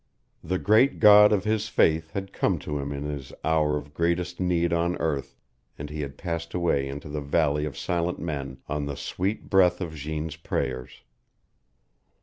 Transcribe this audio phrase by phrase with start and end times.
[0.43, 4.39] The Great God of his faith had come to him in his hour of greatest
[4.39, 5.35] need on earth,
[5.77, 9.79] and he had passed away into the Valley of Silent Men on the sweet breath
[9.79, 11.03] of Jeanne's prayers.